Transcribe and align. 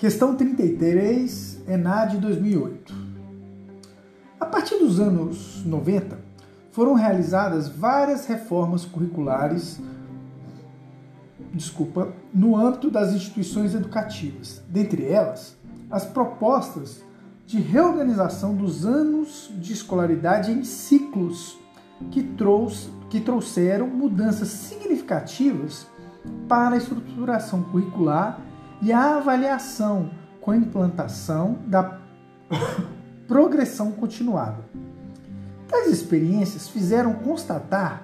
Questão 0.00 0.34
33, 0.34 1.60
ENAD 1.68 2.16
2008. 2.16 2.94
A 4.40 4.46
partir 4.46 4.78
dos 4.78 4.98
anos 4.98 5.62
90, 5.62 6.18
foram 6.72 6.94
realizadas 6.94 7.68
várias 7.68 8.24
reformas 8.24 8.86
curriculares 8.86 9.78
desculpa, 11.52 12.14
no 12.32 12.56
âmbito 12.56 12.90
das 12.90 13.12
instituições 13.12 13.74
educativas. 13.74 14.62
Dentre 14.70 15.04
elas, 15.04 15.54
as 15.90 16.06
propostas 16.06 17.02
de 17.46 17.60
reorganização 17.60 18.54
dos 18.54 18.86
anos 18.86 19.52
de 19.58 19.74
escolaridade 19.74 20.50
em 20.50 20.64
ciclos 20.64 21.58
que, 22.10 22.22
trouxe, 22.22 22.88
que 23.10 23.20
trouxeram 23.20 23.86
mudanças 23.86 24.48
significativas 24.48 25.86
para 26.48 26.76
a 26.76 26.78
estruturação 26.78 27.62
curricular 27.64 28.40
e 28.80 28.92
a 28.92 29.16
avaliação 29.16 30.10
com 30.40 30.50
a 30.50 30.56
implantação 30.56 31.58
da 31.66 31.98
progressão 33.28 33.92
continuada. 33.92 34.64
Tais 35.68 35.88
experiências 35.88 36.68
fizeram 36.68 37.14
constatar 37.14 38.02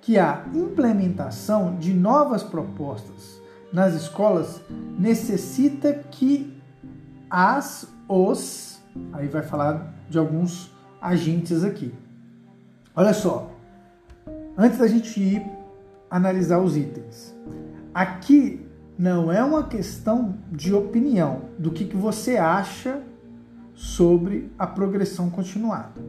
que 0.00 0.18
a 0.18 0.44
implementação 0.54 1.76
de 1.76 1.94
novas 1.94 2.42
propostas 2.42 3.40
nas 3.72 3.94
escolas 3.94 4.60
necessita 4.98 5.92
que 5.94 6.56
as, 7.30 7.88
os, 8.08 8.80
aí 9.12 9.26
vai 9.28 9.42
falar 9.42 9.94
de 10.08 10.18
alguns 10.18 10.70
agentes 11.00 11.64
aqui. 11.64 11.92
Olha 12.94 13.12
só, 13.12 13.50
antes 14.56 14.78
da 14.78 14.86
gente 14.86 15.20
ir 15.20 15.42
analisar 16.10 16.58
os 16.60 16.76
itens, 16.76 17.34
aqui 17.92 18.66
não 18.98 19.30
é 19.30 19.42
uma 19.44 19.64
questão 19.64 20.36
de 20.50 20.72
opinião 20.72 21.42
do 21.58 21.70
que, 21.70 21.84
que 21.84 21.96
você 21.96 22.36
acha 22.36 23.02
sobre 23.74 24.50
a 24.58 24.66
progressão 24.66 25.28
continuada. 25.28 26.00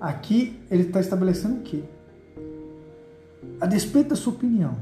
Aqui 0.00 0.60
ele 0.70 0.84
está 0.84 1.00
estabelecendo 1.00 1.56
o 1.56 1.62
quê? 1.62 1.84
A 3.60 3.66
despeito 3.66 4.10
da 4.10 4.16
sua 4.16 4.32
opinião, 4.32 4.76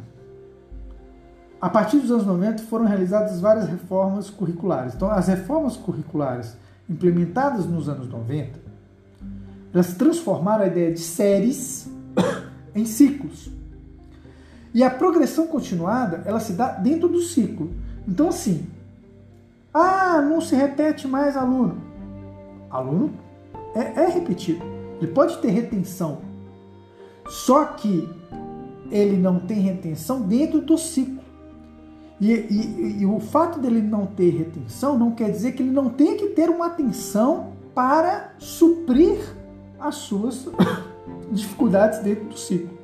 a 1.61 1.69
partir 1.69 1.99
dos 1.99 2.11
anos 2.11 2.27
90 2.27 2.63
foram 2.65 2.85
realizadas 2.85 3.41
várias 3.41 3.67
reformas 3.67 4.29
curriculares. 4.29 4.95
Então, 4.95 5.11
as 5.11 5.27
reformas 5.27 5.77
curriculares 5.77 6.57
implementadas 6.89 7.67
nos 7.67 7.89
anos 7.89 8.09
90, 8.09 8.59
elas 9.73 9.95
transformaram 9.95 10.65
a 10.65 10.67
ideia 10.67 10.93
de 10.93 11.01
séries 11.01 11.91
em 12.75 12.85
ciclos. 12.85 13.51
E 14.75 14.83
a 14.83 14.91
progressão 14.91 15.47
continuada, 15.47 16.23
ela 16.27 16.41
se 16.41 16.53
dá 16.53 16.69
dentro 16.69 17.09
do 17.09 17.21
ciclo. 17.21 17.71
Então, 18.07 18.29
assim, 18.29 18.67
ah, 19.73 20.21
não 20.23 20.41
se 20.41 20.55
repete 20.55 21.07
mais 21.07 21.37
aluno. 21.37 21.81
Aluno 22.71 23.13
é, 23.75 24.03
é 24.03 24.07
repetido. 24.09 24.65
Ele 25.01 25.11
pode 25.13 25.39
ter 25.39 25.51
retenção. 25.51 26.19
Só 27.29 27.65
que 27.65 28.09
ele 28.91 29.17
não 29.17 29.39
tem 29.39 29.61
retenção 29.61 30.23
dentro 30.23 30.61
do 30.61 30.79
ciclo. 30.79 31.25
E, 32.21 32.33
e, 32.33 32.97
e, 33.01 33.07
o 33.07 33.21
fato 33.21 33.59
dele 33.59 33.83
não 33.83 34.07
ter 34.07 34.31
retenção 34.31 34.99
não 34.99 35.11
quer 35.11 35.31
dizer 35.31 35.53
que 35.53 35.63
ele 35.63 35.71
não 35.71 35.91
tenha 35.91 36.17
que 36.17 36.29
ter 36.29 36.49
uma 36.49 36.67
atenção 36.67 37.53
para 37.75 38.33
suprir 38.39 39.19
as 39.79 39.97
suas 39.97 40.49
dificuldades 41.31 41.99
dentro 41.99 42.25
do 42.25 42.39
ciclo 42.39 42.76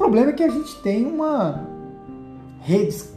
problema 0.00 0.30
é 0.30 0.32
que 0.32 0.42
a 0.42 0.48
gente 0.48 0.74
tem 0.76 1.04
uma 1.04 1.62
redes 2.62 3.12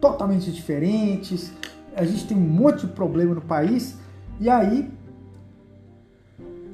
totalmente 0.00 0.50
diferentes, 0.50 1.52
a 1.94 2.04
gente 2.04 2.26
tem 2.26 2.36
um 2.36 2.40
monte 2.40 2.88
de 2.88 2.92
problema 2.92 3.36
no 3.36 3.40
país 3.40 3.96
e 4.40 4.50
aí 4.50 4.90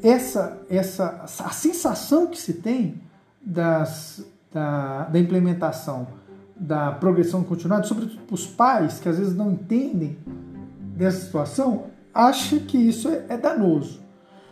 essa 0.03 0.59
essa 0.71 1.25
a 1.25 1.51
sensação 1.51 2.27
que 2.27 2.41
se 2.41 2.55
tem 2.55 3.03
das, 3.43 4.25
da, 4.51 5.05
da 5.05 5.19
implementação 5.19 6.09
da 6.57 6.93
progressão 6.93 7.45
continuada, 7.45 7.87
sobretudo 7.87 8.23
os 8.33 8.47
pais 8.47 8.99
que 8.99 9.11
às 9.11 9.19
vezes 9.19 9.37
não 9.37 9.53
entendem 9.53 10.17
dessa 10.97 11.21
situação, 11.27 11.85
acha 12.15 12.59
que 12.61 12.79
isso 12.79 13.09
é, 13.09 13.27
é 13.29 13.37
danoso. 13.37 14.01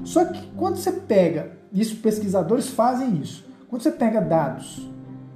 Só 0.05 0.27
que 0.27 0.47
quando 0.55 0.77
você 0.77 0.93
pega, 0.93 1.53
isso 1.73 1.97
pesquisadores 1.97 2.69
fazem 2.69 3.17
isso, 3.17 3.47
quando 3.69 3.83
você 3.83 3.91
pega 3.91 4.21
dados 4.21 4.89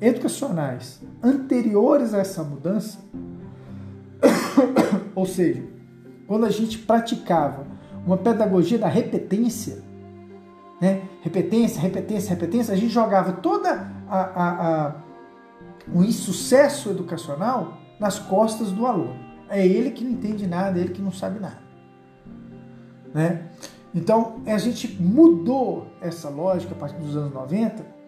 educacionais 0.03 1.01
anteriores 1.23 2.13
a 2.13 2.19
essa 2.19 2.43
mudança, 2.43 2.99
ou 5.15 5.25
seja, 5.25 5.63
quando 6.27 6.45
a 6.45 6.51
gente 6.51 6.79
praticava 6.79 7.65
uma 8.05 8.17
pedagogia 8.17 8.79
da 8.79 8.89
repetência, 8.89 9.81
né? 10.81 11.03
repetência, 11.23 11.81
repetência, 11.81 12.31
repetência, 12.31 12.75
a 12.75 12.77
gente 12.77 12.93
jogava 12.93 13.35
toda 13.35 13.93
a, 14.09 14.19
a, 14.19 14.87
a, 14.87 14.95
o 15.95 16.03
insucesso 16.03 16.91
educacional 16.91 17.79
nas 18.01 18.19
costas 18.19 18.73
do 18.73 18.85
aluno. 18.85 19.15
É 19.49 19.65
ele 19.65 19.93
que 19.93 20.03
não 20.03 20.11
entende 20.11 20.47
nada, 20.49 20.79
é 20.79 20.83
ele 20.83 20.93
que 20.93 21.03
não 21.03 21.13
sabe 21.13 21.39
nada. 21.39 21.63
Né? 23.15 23.47
Então, 23.95 24.41
a 24.47 24.59
gente 24.59 25.01
mudou 25.01 25.87
essa 26.01 26.29
lógica 26.29 26.75
a 26.75 26.79
partir 26.79 26.97
dos 26.97 27.17
anos 27.17 27.33
90 27.33 28.02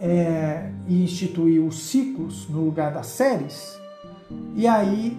é, 0.00 0.70
e 0.86 1.02
instituiu 1.02 1.66
os 1.66 1.84
ciclos 1.88 2.48
no 2.48 2.64
lugar 2.64 2.92
das 2.92 3.06
séries, 3.06 3.78
e 4.54 4.66
aí 4.66 5.16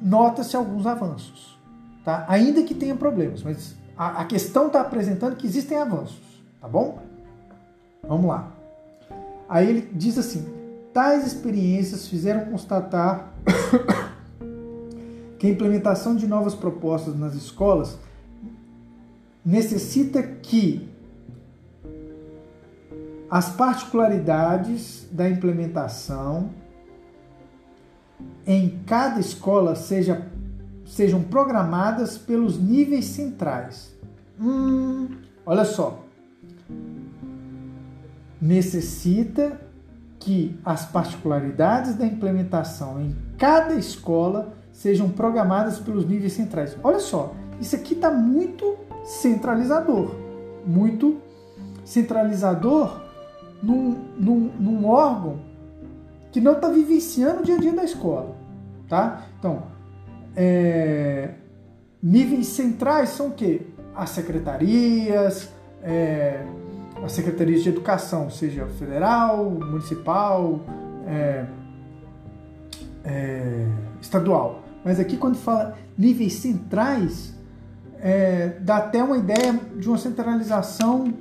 nota-se 0.00 0.56
alguns 0.56 0.86
avanços. 0.86 1.58
Tá? 2.04 2.24
Ainda 2.28 2.62
que 2.62 2.74
tenha 2.74 2.96
problemas, 2.96 3.42
mas 3.42 3.76
a, 3.96 4.22
a 4.22 4.24
questão 4.24 4.66
está 4.66 4.80
apresentando 4.80 5.36
que 5.36 5.46
existem 5.46 5.78
avanços, 5.78 6.42
tá 6.60 6.66
bom? 6.66 6.98
Vamos 8.06 8.26
lá. 8.26 8.52
Aí 9.48 9.68
ele 9.68 9.88
diz 9.92 10.18
assim: 10.18 10.44
tais 10.92 11.26
experiências 11.26 12.08
fizeram 12.08 12.46
constatar 12.46 13.32
que 15.38 15.46
a 15.46 15.50
implementação 15.50 16.16
de 16.16 16.26
novas 16.26 16.54
propostas 16.54 17.16
nas 17.16 17.34
escolas 17.34 17.98
necessita 19.44 20.22
que 20.22 20.88
as 23.32 23.48
particularidades 23.48 25.08
da 25.10 25.26
implementação 25.26 26.50
em 28.46 28.78
cada 28.84 29.18
escola 29.18 29.74
seja, 29.74 30.30
sejam 30.84 31.22
programadas 31.22 32.18
pelos 32.18 32.60
níveis 32.60 33.06
centrais. 33.06 33.96
Hum, 34.38 35.08
olha 35.46 35.64
só. 35.64 36.04
Necessita 38.38 39.58
que 40.18 40.60
as 40.62 40.84
particularidades 40.84 41.94
da 41.94 42.04
implementação 42.04 43.00
em 43.00 43.16
cada 43.38 43.72
escola 43.76 44.52
sejam 44.74 45.08
programadas 45.08 45.78
pelos 45.78 46.06
níveis 46.06 46.34
centrais. 46.34 46.76
Olha 46.84 47.00
só, 47.00 47.34
isso 47.58 47.74
aqui 47.76 47.94
está 47.94 48.10
muito 48.10 48.76
centralizador. 49.06 50.14
Muito 50.66 51.16
centralizador 51.82 53.00
num, 53.62 53.96
num, 54.18 54.50
num 54.58 54.86
órgão 54.86 55.38
que 56.32 56.40
não 56.40 56.52
está 56.52 56.68
vivenciando 56.68 57.40
o 57.40 57.44
dia 57.44 57.56
a 57.56 57.58
dia 57.58 57.72
da 57.72 57.84
escola. 57.84 58.34
Tá? 58.88 59.26
Então, 59.38 59.64
é, 60.34 61.30
níveis 62.02 62.48
centrais 62.48 63.10
são 63.10 63.28
o 63.28 63.32
quê? 63.32 63.62
As 63.94 64.10
secretarias, 64.10 65.50
é, 65.82 66.44
as 67.02 67.12
secretarias 67.12 67.62
de 67.62 67.68
educação, 67.68 68.30
seja 68.30 68.66
federal, 68.78 69.50
municipal, 69.50 70.60
é, 71.06 71.44
é, 73.04 73.66
estadual. 74.00 74.62
Mas 74.84 74.98
aqui 74.98 75.16
quando 75.16 75.36
fala 75.36 75.76
níveis 75.96 76.34
centrais, 76.34 77.34
é, 78.00 78.56
dá 78.60 78.78
até 78.78 79.02
uma 79.02 79.18
ideia 79.18 79.58
de 79.76 79.88
uma 79.88 79.98
centralização 79.98 81.12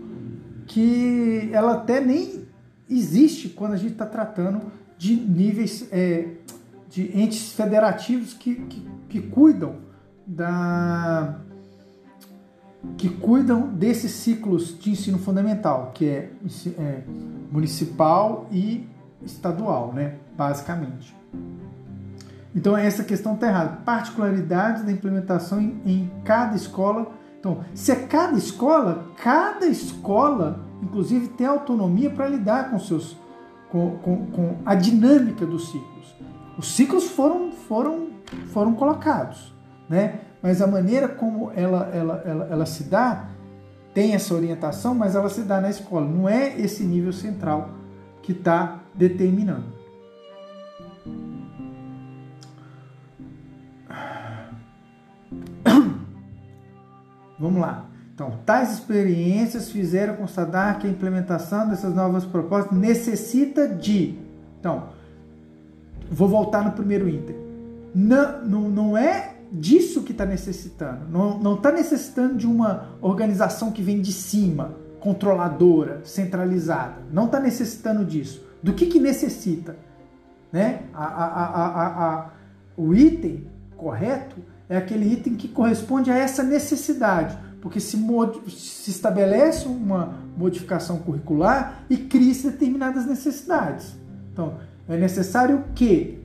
que 0.65 1.50
ela 1.51 1.74
até 1.74 2.00
nem 2.00 2.40
existe 2.91 3.49
quando 3.49 3.73
a 3.73 3.77
gente 3.77 3.93
está 3.93 4.05
tratando 4.05 4.71
de 4.97 5.15
níveis 5.15 5.88
é, 5.91 6.27
de 6.89 7.17
entes 7.17 7.53
federativos 7.53 8.33
que, 8.33 8.55
que, 8.55 8.88
que, 9.09 9.21
cuidam 9.21 9.75
da 10.25 11.39
que 12.97 13.09
cuidam 13.09 13.67
desses 13.67 14.11
ciclos 14.11 14.77
de 14.79 14.91
ensino 14.91 15.19
fundamental, 15.19 15.91
que 15.93 16.05
é, 16.05 16.31
é 16.77 17.03
municipal 17.51 18.47
e 18.51 18.88
estadual, 19.23 19.93
né, 19.93 20.15
basicamente. 20.35 21.15
Então 22.55 22.75
essa 22.75 23.03
questão 23.03 23.35
está 23.35 23.47
errada. 23.47 23.77
Particularidades 23.85 24.83
da 24.83 24.91
implementação 24.91 25.61
em, 25.61 25.81
em 25.85 26.11
cada 26.23 26.55
escola 26.55 27.21
então, 27.41 27.65
se 27.73 27.91
é 27.91 27.95
cada 27.95 28.38
escola, 28.38 29.03
cada 29.17 29.65
escola, 29.65 30.59
inclusive, 30.81 31.28
tem 31.30 31.45
autonomia 31.45 32.10
para 32.10 32.28
lidar 32.28 32.72
com 32.72 32.80
seus, 32.80 33.18
com, 33.69 33.98
com, 33.98 34.25
com, 34.28 34.57
a 34.66 34.75
dinâmica 34.75 35.45
dos 35.45 35.72
ciclos. 35.72 36.16
Os 36.57 36.68
ciclos 36.68 37.10
foram, 37.10 37.51
foram, 37.51 38.10
foram 38.48 38.74
colocados, 38.74 39.54
né? 39.89 40.22
Mas 40.42 40.62
a 40.62 40.68
maneira 40.68 41.07
como 41.07 41.51
ela, 41.56 41.89
ela, 41.94 42.22
ela, 42.25 42.48
ela 42.51 42.66
se 42.66 42.83
dá 42.83 43.30
tem 43.94 44.13
essa 44.13 44.33
orientação, 44.33 44.95
mas 44.95 45.16
ela 45.16 45.30
se 45.30 45.42
dá 45.42 45.60
na 45.60 45.69
escola. 45.69 46.07
Não 46.07 46.30
é 46.30 46.57
esse 46.60 46.84
nível 46.84 47.12
central 47.12 47.72
que 48.22 48.31
está 48.31 48.80
determinando. 48.94 49.66
Vamos 57.38 57.62
lá. 57.62 57.90
Então, 58.21 58.38
tais 58.45 58.71
experiências 58.73 59.71
fizeram 59.71 60.15
constatar 60.15 60.77
que 60.77 60.85
a 60.85 60.89
implementação 60.89 61.68
dessas 61.68 61.95
novas 61.95 62.23
propostas 62.23 62.77
necessita 62.77 63.68
de. 63.68 64.13
Então, 64.59 64.89
vou 66.12 66.27
voltar 66.27 66.63
no 66.63 66.71
primeiro 66.73 67.09
item. 67.09 67.35
Não, 67.95 68.45
não, 68.45 68.69
não 68.69 68.97
é 68.97 69.33
disso 69.51 70.03
que 70.03 70.12
está 70.12 70.23
necessitando. 70.23 71.09
Não 71.09 71.56
está 71.56 71.71
necessitando 71.71 72.38
de 72.38 72.45
uma 72.45 72.89
organização 73.01 73.71
que 73.71 73.81
vem 73.81 74.00
de 74.00 74.13
cima, 74.13 74.75
controladora, 75.00 76.01
centralizada. 76.03 76.97
Não 77.12 77.25
está 77.25 77.39
necessitando 77.39 78.06
disso. 78.06 78.45
Do 78.62 78.74
que, 78.74 78.85
que 78.85 79.00
necessita? 79.00 79.75
Né? 80.53 80.83
A, 80.94 81.06
a, 81.06 82.06
a, 82.06 82.29
o 82.77 82.94
item 82.94 83.47
correto 83.75 84.35
é 84.69 84.77
aquele 84.77 85.12
item 85.12 85.33
que 85.33 85.47
corresponde 85.47 86.12
a 86.12 86.17
essa 86.17 86.44
necessidade, 86.44 87.35
porque 87.62 87.80
se, 87.80 87.98
se 88.50 88.92
estabelece 88.92 89.68
uma 89.68 90.16
modificação 90.36 90.98
curricular 90.98 91.84
e 91.90 91.98
cria-se 91.98 92.50
determinadas 92.50 93.06
necessidades. 93.06 93.96
Então, 94.34 94.56
é 94.90 94.98
necessário 94.98 95.63
que 95.75 96.19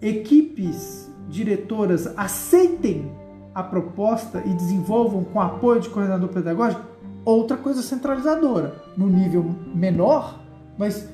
equipes 0.00 1.10
diretoras 1.28 2.06
aceitem 2.16 3.10
a 3.54 3.62
proposta 3.62 4.42
e 4.46 4.54
desenvolvam 4.54 5.24
com 5.24 5.40
apoio 5.40 5.80
de 5.80 5.88
coordenador 5.88 6.28
pedagógico 6.28 6.82
outra 7.24 7.56
coisa 7.56 7.82
centralizadora, 7.82 8.76
no 8.96 9.08
nível 9.08 9.44
menor, 9.74 10.38
mas 10.78 11.08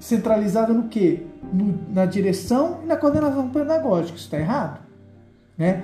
centralizada 0.00 0.72
no 0.72 0.88
que? 0.88 1.30
na 1.88 2.04
direção 2.06 2.80
e 2.82 2.86
na 2.86 2.96
coordenação 2.96 3.48
pedagógica. 3.48 4.16
Isso 4.16 4.26
está 4.26 4.38
errado. 4.38 4.80
Né? 5.56 5.82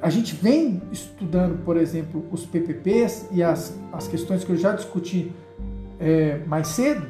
A 0.00 0.10
gente 0.10 0.34
vem 0.34 0.82
estudando, 0.92 1.64
por 1.64 1.76
exemplo, 1.76 2.26
os 2.30 2.44
PPPs 2.44 3.26
e 3.30 3.42
as, 3.42 3.76
as 3.92 4.06
questões 4.06 4.44
que 4.44 4.50
eu 4.50 4.56
já 4.56 4.72
discuti 4.72 5.32
é, 5.98 6.38
mais 6.46 6.68
cedo, 6.68 7.06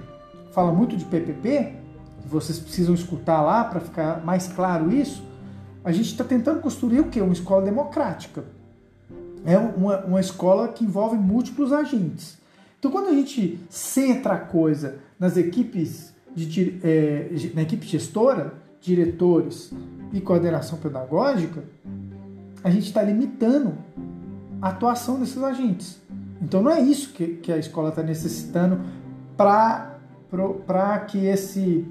fala 0.52 0.72
muito 0.72 0.96
de 0.96 1.04
PPP, 1.04 1.74
vocês 2.24 2.58
precisam 2.58 2.94
escutar 2.94 3.42
lá 3.42 3.64
para 3.64 3.80
ficar 3.80 4.24
mais 4.24 4.48
claro 4.48 4.92
isso. 4.92 5.24
A 5.84 5.92
gente 5.92 6.06
está 6.06 6.24
tentando 6.24 6.60
construir 6.60 7.00
o 7.00 7.04
que? 7.04 7.20
Uma 7.20 7.32
escola 7.32 7.62
democrática. 7.62 8.44
É 9.44 9.58
uma, 9.58 10.04
uma 10.04 10.20
escola 10.20 10.68
que 10.68 10.84
envolve 10.84 11.16
múltiplos 11.16 11.72
agentes. 11.72 12.38
Então, 12.78 12.90
quando 12.90 13.08
a 13.08 13.12
gente 13.12 13.60
centra 13.68 14.34
a 14.34 14.38
coisa 14.38 14.98
nas 15.18 15.36
equipes, 15.36 16.14
de, 16.34 16.78
é, 16.82 17.28
na 17.54 17.62
equipe 17.62 17.86
gestora, 17.86 18.54
diretores 18.80 19.72
e 20.12 20.20
coordenação 20.20 20.78
pedagógica, 20.78 21.64
a 22.64 22.70
gente 22.70 22.86
está 22.86 23.02
limitando 23.02 23.74
a 24.60 24.70
atuação 24.70 25.20
desses 25.20 25.40
agentes. 25.42 26.00
Então, 26.40 26.62
não 26.62 26.70
é 26.70 26.80
isso 26.80 27.12
que, 27.12 27.36
que 27.36 27.52
a 27.52 27.58
escola 27.58 27.90
está 27.90 28.02
necessitando 28.02 28.80
para 29.36 30.98
que 31.06 31.26
esse 31.26 31.86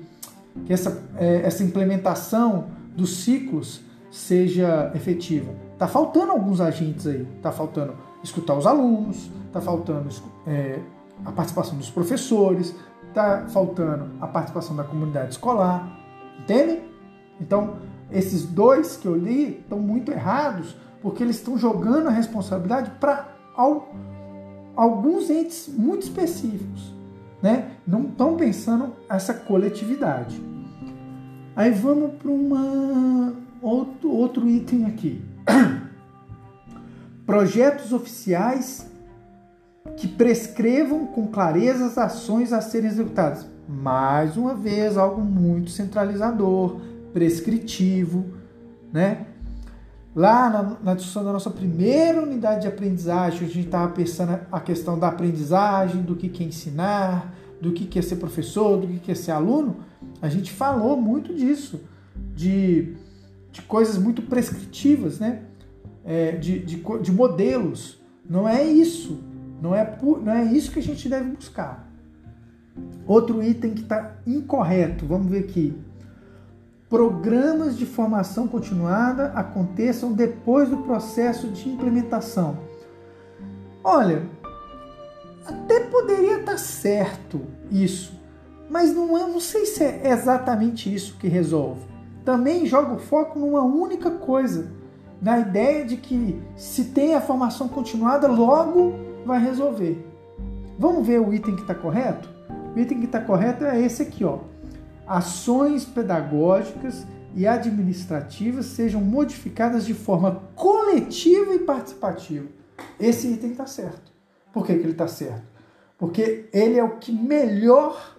que 0.66 0.74
essa, 0.74 1.04
é, 1.18 1.42
essa 1.44 1.64
implementação 1.64 2.68
dos 2.96 3.18
ciclos 3.18 3.82
seja 4.12 4.92
efetiva. 4.94 5.52
Está 5.74 5.88
faltando 5.88 6.32
alguns 6.32 6.62
agentes 6.62 7.08
aí. 7.08 7.28
Está 7.38 7.52
faltando 7.52 7.96
escutar 8.24 8.56
os 8.56 8.68
alunos, 8.68 9.32
está 9.48 9.60
faltando 9.60 10.10
é, 10.46 10.80
a 11.26 11.32
participação 11.32 11.76
dos 11.78 11.90
professores, 11.90 12.76
está 13.08 13.46
faltando 13.48 14.12
a 14.22 14.28
participação 14.28 14.76
da 14.76 14.84
comunidade 14.84 15.32
escolar. 15.32 16.00
Entende? 16.40 16.82
Então, 17.42 17.78
esses 18.14 18.44
dois 18.44 18.96
que 18.96 19.08
eu 19.08 19.16
li 19.16 19.60
estão 19.60 19.80
muito 19.80 20.12
errados 20.12 20.76
porque 21.02 21.24
eles 21.24 21.36
estão 21.36 21.58
jogando 21.58 22.08
a 22.08 22.12
responsabilidade 22.12 22.92
para 23.00 23.28
alguns 24.76 25.30
entes 25.30 25.68
muito 25.68 26.04
específicos 26.04 26.94
né? 27.44 27.72
Não 27.86 28.04
estão 28.04 28.38
pensando 28.38 28.94
essa 29.10 29.34
coletividade. 29.34 30.42
Aí 31.54 31.72
vamos 31.72 32.14
para 32.14 32.32
uma 32.32 33.34
outro, 33.62 34.10
outro 34.10 34.50
item 34.50 34.86
aqui. 34.86 35.22
Projetos 37.28 37.92
oficiais 37.92 38.90
que 39.98 40.08
prescrevam 40.08 41.06
com 41.08 41.28
clareza 41.28 41.86
as 41.86 41.98
ações 41.98 42.54
a 42.54 42.62
serem 42.62 42.90
executadas. 42.90 43.46
Mais 43.68 44.38
uma 44.38 44.56
vez, 44.56 44.98
algo 44.98 45.22
muito 45.22 45.70
centralizador, 45.70 46.80
prescritivo, 47.14 48.26
né? 48.92 49.28
Lá 50.16 50.50
na, 50.50 50.78
na, 50.84 50.94
discussão 50.94 51.24
da 51.24 51.32
nossa 51.34 51.50
primeira 51.50 52.22
unidade 52.22 52.62
de 52.62 52.68
aprendizagem, 52.68 53.48
a 53.48 53.50
gente 53.50 53.66
estava 53.66 53.92
pensando 53.92 54.40
a 54.52 54.60
questão 54.60 54.98
da 55.00 55.08
aprendizagem, 55.08 56.04
do 56.04 56.16
que, 56.16 56.30
que 56.30 56.44
é 56.44 56.48
ensinar, 56.48 57.34
do 57.60 57.72
que, 57.72 57.86
que 57.86 57.98
é 57.98 58.02
ser 58.02 58.18
professor, 58.18 58.80
do 58.80 58.88
que, 58.88 59.00
que 59.00 59.12
é 59.12 59.16
ser 59.16 59.32
aluno. 59.32 59.78
A 60.22 60.30
gente 60.30 60.52
falou 60.52 60.96
muito 60.98 61.34
disso, 61.34 61.82
de, 62.36 62.96
de 63.52 63.62
coisas 63.64 63.98
muito 63.98 64.22
prescritivas, 64.24 65.20
né? 65.20 65.44
É, 66.06 66.34
de, 66.34 66.60
de, 66.60 66.84
de 67.02 67.12
modelos. 67.12 68.00
Não 68.30 68.48
é 68.48 68.64
isso. 68.64 69.24
Não 69.62 69.74
é, 69.74 69.98
não 70.02 70.32
é 70.32 70.44
isso 70.44 70.72
que 70.72 70.80
a 70.80 70.84
gente 70.84 71.10
deve 71.10 71.32
buscar. 71.32 71.90
Outro 73.08 73.42
item 73.42 73.74
que 73.74 73.82
está 73.82 74.18
incorreto, 74.28 75.06
vamos 75.06 75.32
ver 75.32 75.40
aqui 75.40 75.76
programas 76.94 77.76
de 77.76 77.88
formação 77.88 78.48
continuada 78.48 79.32
aconteçam 79.34 80.12
depois 80.12 80.70
do 80.70 80.78
processo 80.78 81.48
de 81.48 81.68
implementação. 81.68 82.56
Olha, 83.84 84.22
até 85.44 85.80
poderia 85.80 86.42
estar 86.42 86.60
certo 86.60 87.42
isso, 87.72 88.14
mas 88.70 88.94
não, 88.94 89.18
é, 89.18 89.22
não 89.22 89.40
sei 89.40 89.66
se 89.66 89.84
é 89.84 90.12
exatamente 90.12 90.94
isso 90.94 91.18
que 91.18 91.28
resolve. 91.28 91.82
Também 92.24 92.68
joga 92.68 92.94
o 92.94 93.00
foco 93.00 93.40
numa 93.40 93.64
única 93.64 94.12
coisa, 94.12 94.72
na 95.20 95.40
ideia 95.40 95.84
de 95.86 95.98
que 95.98 96.40
se 96.56 96.84
tem 96.84 97.16
a 97.16 97.22
formação 97.22 97.68
continuada, 97.68 98.28
logo 98.28 98.94
vai 99.26 99.44
resolver. 99.44 99.98
Vamos 100.78 101.08
ver 101.08 101.20
o 101.20 101.34
item 101.34 101.56
que 101.56 101.64
está 101.64 101.74
correto? 101.74 102.30
O 102.76 102.80
item 102.80 103.00
que 103.00 103.06
está 103.06 103.20
correto 103.20 103.66
é 103.66 103.82
esse 103.82 104.04
aqui, 104.04 104.24
ó 104.24 104.53
ações 105.08 105.86
pedagógicas 105.86 107.06
e 107.36 107.48
administrativas 107.48 108.68
sejam 108.68 109.02
modificadas 109.02 109.86
de 109.86 109.94
forma 109.94 110.44
coletiva 110.56 111.54
e 111.54 111.60
participativa. 111.60 112.48
Esse 113.00 113.28
item 113.28 113.52
está 113.52 113.66
certo. 113.66 114.12
Por 114.52 114.66
que, 114.66 114.74
que 114.76 114.82
ele 114.82 114.92
está 114.92 115.08
certo? 115.08 115.44
Porque 115.98 116.48
ele 116.54 116.78
é 116.78 116.84
o 116.84 116.98
que 116.98 117.12
melhor 117.12 118.18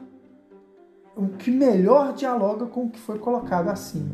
o 1.17 1.29
que 1.29 1.51
melhor 1.51 2.13
dialoga 2.13 2.67
com 2.67 2.87
o 2.87 2.91
que 2.91 2.99
foi 2.99 3.21
colocado 3.21 3.69
acima. 3.69 4.11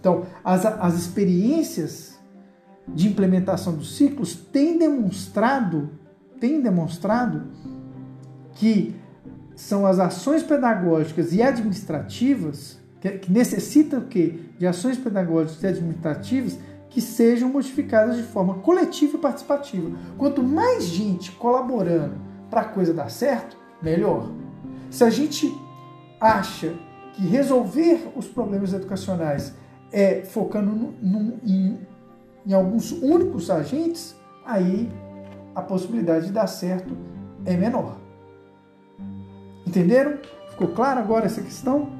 Então, 0.00 0.26
as, 0.42 0.66
as 0.66 0.94
experiências 0.94 2.18
de 2.88 3.08
implementação 3.08 3.74
dos 3.74 3.96
ciclos 3.96 4.34
têm 4.34 4.76
demonstrado, 4.76 5.90
têm 6.40 6.60
demonstrado 6.60 7.44
que 8.52 8.94
são 9.64 9.86
as 9.86 9.98
ações 9.98 10.42
pedagógicas 10.42 11.32
e 11.32 11.42
administrativas 11.42 12.78
que, 13.00 13.32
necessitam 13.32 14.00
o 14.00 14.06
quê? 14.06 14.40
De 14.58 14.66
ações 14.66 14.98
pedagógicas 14.98 15.62
e 15.62 15.66
administrativas 15.66 16.58
que 16.90 17.00
sejam 17.00 17.48
modificadas 17.48 18.16
de 18.16 18.22
forma 18.24 18.56
coletiva 18.56 19.16
e 19.16 19.20
participativa. 19.20 19.90
Quanto 20.18 20.42
mais 20.42 20.84
gente 20.84 21.32
colaborando 21.32 22.14
para 22.50 22.60
a 22.60 22.64
coisa 22.64 22.92
dar 22.92 23.10
certo, 23.10 23.56
melhor. 23.82 24.30
Se 24.90 25.02
a 25.02 25.08
gente 25.08 25.50
acha 26.20 26.74
que 27.14 27.26
resolver 27.26 28.12
os 28.14 28.26
problemas 28.26 28.74
educacionais 28.74 29.54
é 29.90 30.24
focando 30.24 30.94
no, 31.00 31.38
em, 31.42 31.78
em 32.46 32.52
alguns 32.52 32.92
únicos 32.92 33.50
agentes, 33.50 34.14
aí 34.44 34.90
a 35.54 35.62
possibilidade 35.62 36.26
de 36.26 36.32
dar 36.32 36.48
certo 36.48 36.94
é 37.46 37.56
menor. 37.56 38.03
Entenderam? 39.74 40.18
Ficou 40.50 40.68
claro 40.68 41.00
agora 41.00 41.26
essa 41.26 41.42
questão? 41.42 41.90